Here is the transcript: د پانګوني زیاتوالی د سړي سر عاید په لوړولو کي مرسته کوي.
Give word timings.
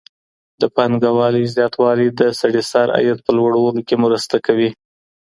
د 0.61 0.63
پانګوني 0.75 1.43
زیاتوالی 1.55 2.07
د 2.19 2.21
سړي 2.39 2.61
سر 2.71 2.87
عاید 2.95 3.19
په 3.25 3.31
لوړولو 3.37 3.81
کي 3.87 3.95
مرسته 4.03 4.35
کوي. 4.45 4.69